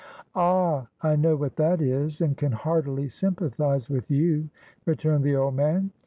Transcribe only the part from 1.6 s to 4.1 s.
is, and can heartily sympathize with